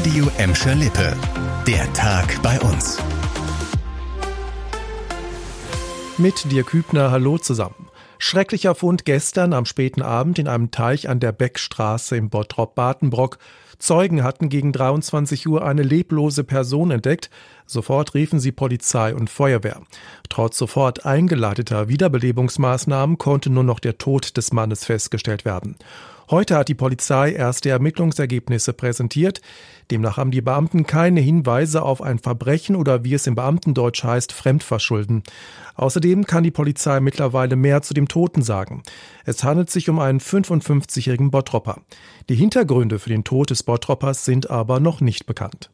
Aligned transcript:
Radio 0.00 0.30
Emscher 0.38 0.74
Lippe. 0.76 1.14
Der 1.66 1.92
Tag 1.92 2.40
bei 2.42 2.58
uns. 2.60 2.96
Mit 6.16 6.50
dir 6.50 6.62
Kübner, 6.62 7.10
hallo 7.10 7.36
zusammen. 7.36 7.86
Schrecklicher 8.18 8.74
Fund 8.74 9.04
gestern 9.04 9.52
am 9.52 9.66
späten 9.66 10.00
Abend 10.00 10.38
in 10.38 10.48
einem 10.48 10.70
Teich 10.70 11.10
an 11.10 11.20
der 11.20 11.32
Beckstraße 11.32 12.16
im 12.16 12.30
Bottrop-Badenbrock. 12.30 13.36
Zeugen 13.78 14.22
hatten 14.22 14.48
gegen 14.48 14.72
23 14.72 15.46
Uhr 15.46 15.66
eine 15.66 15.82
leblose 15.82 16.44
Person 16.44 16.92
entdeckt. 16.92 17.28
Sofort 17.66 18.14
riefen 18.14 18.40
sie 18.40 18.52
Polizei 18.52 19.14
und 19.14 19.28
Feuerwehr. 19.28 19.82
Trotz 20.30 20.56
sofort 20.56 21.04
eingeleiteter 21.04 21.88
Wiederbelebungsmaßnahmen 21.88 23.18
konnte 23.18 23.50
nur 23.50 23.64
noch 23.64 23.80
der 23.80 23.98
Tod 23.98 24.38
des 24.38 24.50
Mannes 24.54 24.86
festgestellt 24.86 25.44
werden. 25.44 25.76
Heute 26.30 26.56
hat 26.56 26.68
die 26.68 26.76
Polizei 26.76 27.32
erste 27.32 27.70
Ermittlungsergebnisse 27.70 28.72
präsentiert. 28.72 29.40
Demnach 29.90 30.16
haben 30.16 30.30
die 30.30 30.40
Beamten 30.40 30.86
keine 30.86 31.20
Hinweise 31.20 31.82
auf 31.82 32.00
ein 32.00 32.20
Verbrechen 32.20 32.76
oder 32.76 33.02
wie 33.02 33.14
es 33.14 33.26
im 33.26 33.34
Beamtendeutsch 33.34 34.04
heißt, 34.04 34.32
Fremdverschulden. 34.32 35.24
Außerdem 35.74 36.26
kann 36.26 36.44
die 36.44 36.52
Polizei 36.52 37.00
mittlerweile 37.00 37.56
mehr 37.56 37.82
zu 37.82 37.94
dem 37.94 38.06
Toten 38.06 38.42
sagen. 38.42 38.84
Es 39.24 39.42
handelt 39.42 39.70
sich 39.70 39.90
um 39.90 39.98
einen 39.98 40.20
55-jährigen 40.20 41.32
Bottropper. 41.32 41.80
Die 42.28 42.36
Hintergründe 42.36 43.00
für 43.00 43.10
den 43.10 43.24
Tod 43.24 43.50
des 43.50 43.64
Bottroppers 43.64 44.24
sind 44.24 44.50
aber 44.50 44.78
noch 44.78 45.00
nicht 45.00 45.26
bekannt. 45.26 45.68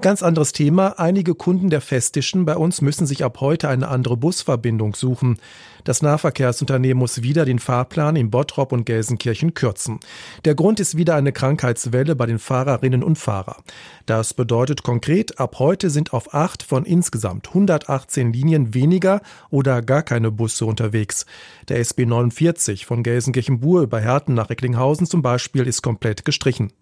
Ganz 0.00 0.22
anderes 0.22 0.52
Thema. 0.52 0.98
Einige 0.98 1.34
Kunden 1.34 1.70
der 1.70 1.80
Festischen 1.80 2.44
bei 2.44 2.56
uns 2.56 2.80
müssen 2.80 3.06
sich 3.06 3.24
ab 3.24 3.40
heute 3.40 3.68
eine 3.68 3.88
andere 3.88 4.16
Busverbindung 4.16 4.94
suchen. 4.94 5.38
Das 5.84 6.00
Nahverkehrsunternehmen 6.00 6.98
muss 6.98 7.22
wieder 7.22 7.44
den 7.44 7.58
Fahrplan 7.58 8.16
in 8.16 8.30
Bottrop 8.30 8.72
und 8.72 8.86
Gelsenkirchen 8.86 9.52
kürzen. 9.52 10.00
Der 10.46 10.54
Grund 10.54 10.80
ist 10.80 10.96
wieder 10.96 11.14
eine 11.14 11.30
Krankheitswelle 11.30 12.16
bei 12.16 12.24
den 12.24 12.38
Fahrerinnen 12.38 13.02
und 13.02 13.18
Fahrern. 13.18 13.62
Das 14.06 14.32
bedeutet 14.32 14.82
konkret, 14.82 15.38
ab 15.38 15.58
heute 15.58 15.90
sind 15.90 16.14
auf 16.14 16.32
acht 16.32 16.62
von 16.62 16.86
insgesamt 16.86 17.48
118 17.48 18.32
Linien 18.32 18.72
weniger 18.72 19.20
oder 19.50 19.82
gar 19.82 20.02
keine 20.02 20.30
Busse 20.30 20.64
unterwegs. 20.64 21.26
Der 21.68 21.78
SB 21.78 22.06
49 22.06 22.86
von 22.86 23.02
Gelsenkirchen-Buhr 23.02 23.82
über 23.82 24.00
Herten 24.00 24.32
nach 24.32 24.48
Recklinghausen 24.48 25.06
zum 25.06 25.20
Beispiel 25.20 25.66
ist 25.66 25.82
komplett 25.82 26.24
gestrichen. 26.24 26.72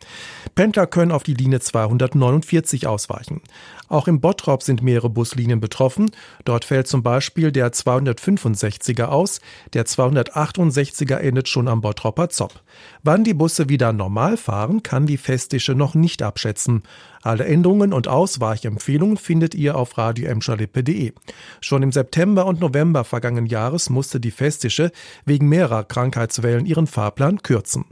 Pendler 0.55 0.87
können 0.87 1.11
auf 1.11 1.25
die 1.25 1.35
Linie 1.35 1.59
249 1.59 2.87
ausweichen. 3.03 3.41
Auch 3.89 4.09
im 4.09 4.21
Bottrop 4.21 4.63
sind 4.63 4.83
mehrere 4.83 5.11
Buslinien 5.11 5.61
betroffen. 5.61 6.11
Dort 6.45 6.65
fällt 6.65 6.87
zum 6.89 7.03
Beispiel 7.03 7.53
der 7.53 7.73
265er 7.73 9.05
aus. 9.05 9.41
Der 9.75 9.85
268er 9.85 11.17
endet 11.17 11.49
schon 11.49 11.69
am 11.69 11.81
Bottropper 11.81 12.29
Zopp. 12.31 12.61
Wann 13.03 13.25
die 13.25 13.35
Busse 13.35 13.69
wieder 13.69 13.93
normal 13.93 14.37
fahren, 14.37 14.83
kann 14.83 15.07
die 15.07 15.19
Festische 15.19 15.75
noch 15.75 15.95
nicht 15.95 16.23
abschätzen. 16.23 16.83
Alle 17.23 17.45
Änderungen 17.45 17.93
und 17.93 18.09
Ausweichempfehlungen 18.09 19.17
findet 19.17 19.55
ihr 19.55 19.77
auf 19.77 19.99
radioemschalippe.de. 19.99 21.13
Schon 21.61 21.83
im 21.83 21.93
September 21.93 22.47
und 22.47 22.61
November 22.61 23.05
vergangenen 23.05 23.47
Jahres 23.47 23.91
musste 23.91 24.21
die 24.21 24.31
Festische 24.31 24.91
wegen 25.25 25.49
mehrerer 25.49 25.85
Krankheitswellen 25.85 26.67
ihren 26.67 26.87
Fahrplan 26.87 27.43
kürzen. 27.43 27.85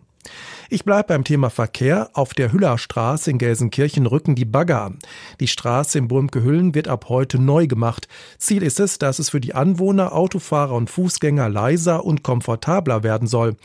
Ich 0.73 0.85
bleibe 0.85 1.09
beim 1.09 1.25
Thema 1.25 1.51
Verkehr. 1.51 2.11
Auf 2.13 2.33
der 2.33 2.53
Hüllerstraße 2.53 3.29
in 3.29 3.39
Gelsenkirchen 3.39 4.07
rücken 4.07 4.37
die 4.37 4.45
Bagger 4.45 4.83
an. 4.83 5.01
Die 5.41 5.49
Straße 5.49 5.99
in 5.99 6.07
Burmke-Hüllen 6.07 6.77
wird 6.77 6.87
ab 6.87 7.07
heute 7.09 7.41
neu 7.41 7.67
gemacht. 7.67 8.07
Ziel 8.39 8.63
ist 8.63 8.79
es, 8.79 8.97
dass 8.99 9.19
es 9.19 9.31
für 9.31 9.41
die 9.41 9.53
Anwohner, 9.53 10.13
Autofahrer 10.13 10.75
und 10.75 10.89
Fußgänger 10.89 11.49
leiser 11.49 12.05
und 12.05 12.23
komfortabler 12.23 13.03
werden 13.03 13.27
soll. 13.27 13.57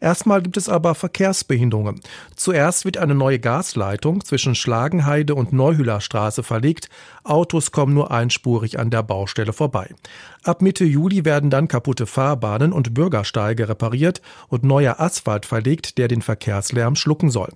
Erstmal 0.00 0.40
gibt 0.40 0.56
es 0.56 0.70
aber 0.70 0.94
Verkehrsbehinderungen. 0.94 2.00
Zuerst 2.34 2.86
wird 2.86 2.96
eine 2.96 3.14
neue 3.14 3.38
Gasleitung 3.38 4.24
zwischen 4.24 4.54
Schlagenheide 4.54 5.34
und 5.34 5.52
Neuhüllerstraße 5.52 6.42
verlegt. 6.42 6.88
Autos 7.24 7.72
kommen 7.72 7.92
nur 7.92 8.10
einspurig 8.10 8.78
an 8.78 8.88
der 8.88 9.02
Baustelle 9.02 9.52
vorbei. 9.52 9.94
Ab 10.42 10.60
Mitte 10.60 10.84
Juli 10.84 11.24
werden 11.24 11.48
dann 11.48 11.68
kaputte 11.68 12.06
Fahrbahnen 12.06 12.72
und 12.72 12.92
Bürgersteige 12.92 13.68
repariert 13.68 14.20
und 14.48 14.62
neuer 14.62 15.00
Asphalt 15.00 15.46
verlegt, 15.46 15.96
der 15.96 16.08
den 16.08 16.20
Verkehrslärm 16.54 16.94
schlucken 16.94 17.30
soll. 17.30 17.52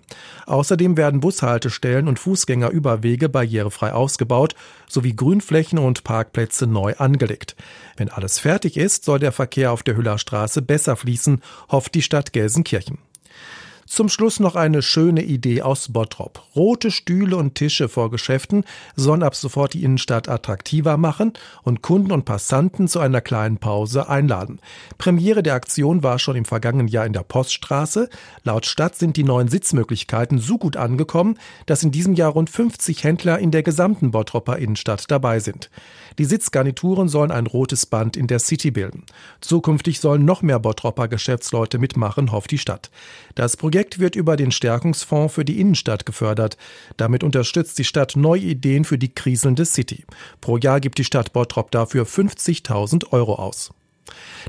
Außerdem 0.46 0.96
werden 0.96 1.20
Bushaltestellen 1.20 2.08
und 2.08 2.18
Fußgängerüberwege 2.18 3.28
barrierefrei 3.28 3.92
ausgebaut 3.92 4.54
sowie 4.88 5.14
Grünflächen 5.14 5.78
und 5.78 6.02
Parkplätze 6.02 6.66
neu 6.66 6.94
angelegt. 6.96 7.54
Wenn 7.96 8.08
alles 8.08 8.38
fertig 8.38 8.76
ist, 8.76 9.04
soll 9.04 9.20
der 9.20 9.32
Verkehr 9.32 9.72
auf 9.72 9.82
der 9.82 9.96
Hüllerstraße 9.96 10.62
besser 10.62 10.96
fließen, 10.96 11.42
hofft 11.70 11.94
die 11.94 12.02
Stadt 12.02 12.32
Gelsenkirchen. 12.32 12.98
Zum 13.88 14.10
Schluss 14.10 14.38
noch 14.38 14.54
eine 14.54 14.82
schöne 14.82 15.22
Idee 15.22 15.62
aus 15.62 15.88
Bottrop. 15.94 16.42
Rote 16.54 16.90
Stühle 16.90 17.38
und 17.38 17.54
Tische 17.54 17.88
vor 17.88 18.10
Geschäften 18.10 18.64
sollen 18.96 19.22
ab 19.22 19.34
sofort 19.34 19.72
die 19.72 19.82
Innenstadt 19.82 20.28
attraktiver 20.28 20.98
machen 20.98 21.32
und 21.62 21.80
Kunden 21.80 22.12
und 22.12 22.26
Passanten 22.26 22.86
zu 22.86 23.00
einer 23.00 23.22
kleinen 23.22 23.56
Pause 23.56 24.08
einladen. 24.10 24.60
Premiere 24.98 25.42
der 25.42 25.54
Aktion 25.54 26.02
war 26.02 26.18
schon 26.18 26.36
im 26.36 26.44
vergangenen 26.44 26.86
Jahr 26.88 27.06
in 27.06 27.14
der 27.14 27.22
Poststraße. 27.22 28.10
Laut 28.44 28.66
Stadt 28.66 28.94
sind 28.94 29.16
die 29.16 29.24
neuen 29.24 29.48
Sitzmöglichkeiten 29.48 30.38
so 30.38 30.58
gut 30.58 30.76
angekommen, 30.76 31.38
dass 31.64 31.82
in 31.82 31.90
diesem 31.90 32.12
Jahr 32.12 32.32
rund 32.32 32.50
50 32.50 33.02
Händler 33.02 33.38
in 33.38 33.50
der 33.50 33.62
gesamten 33.62 34.10
Bottropper 34.10 34.58
Innenstadt 34.58 35.10
dabei 35.10 35.40
sind. 35.40 35.70
Die 36.18 36.26
Sitzgarnituren 36.26 37.08
sollen 37.08 37.30
ein 37.30 37.46
rotes 37.46 37.86
Band 37.86 38.18
in 38.18 38.26
der 38.26 38.38
City 38.38 38.70
bilden. 38.70 39.04
Zukünftig 39.40 40.00
sollen 40.00 40.26
noch 40.26 40.42
mehr 40.42 40.58
Bottropper 40.58 41.08
Geschäftsleute 41.08 41.78
mitmachen, 41.78 42.32
hofft 42.32 42.50
die 42.50 42.58
Stadt. 42.58 42.90
Das 43.34 43.56
Projekt 43.56 43.77
Projekt 43.78 44.00
wird 44.00 44.16
über 44.16 44.36
den 44.36 44.50
Stärkungsfonds 44.50 45.32
für 45.32 45.44
die 45.44 45.60
Innenstadt 45.60 46.04
gefördert. 46.04 46.56
Damit 46.96 47.22
unterstützt 47.22 47.78
die 47.78 47.84
Stadt 47.84 48.16
neue 48.16 48.40
Ideen 48.40 48.84
für 48.84 48.98
die 48.98 49.14
kriselnde 49.14 49.64
City. 49.64 50.04
Pro 50.40 50.56
Jahr 50.56 50.80
gibt 50.80 50.98
die 50.98 51.04
Stadt 51.04 51.32
Bottrop 51.32 51.70
dafür 51.70 52.04
50.000 52.04 53.12
Euro 53.12 53.36
aus. 53.36 53.70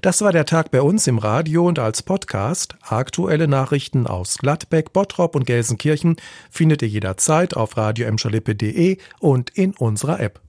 Das 0.01 0.22
war 0.22 0.31
der 0.31 0.47
Tag 0.47 0.72
bei 0.72 0.81
uns 0.81 1.06
im 1.06 1.19
Radio 1.19 1.67
und 1.67 1.78
als 1.78 2.01
Podcast. 2.01 2.75
Aktuelle 2.81 3.47
Nachrichten 3.47 4.07
aus 4.07 4.40
Gladbeck, 4.40 4.94
Bottrop 4.94 5.35
und 5.35 5.46
Gelsenkirchen 5.46 6.16
findet 6.50 6.81
ihr 6.81 6.88
jederzeit 6.88 7.56
auf 7.56 7.78
radio 7.78 8.07
und 9.19 9.51
in 9.51 9.75
unserer 9.75 10.19
App. 10.19 10.41